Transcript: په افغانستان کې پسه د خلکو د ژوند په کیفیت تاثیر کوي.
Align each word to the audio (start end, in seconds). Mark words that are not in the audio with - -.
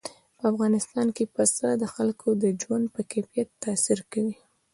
په 0.37 0.43
افغانستان 0.51 1.07
کې 1.15 1.25
پسه 1.35 1.67
د 1.81 1.83
خلکو 1.93 2.27
د 2.43 2.43
ژوند 2.61 2.85
په 2.95 3.01
کیفیت 3.11 3.49
تاثیر 3.63 3.99
کوي. 4.11 4.35